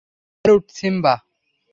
[0.35, 1.13] Salute, Simba!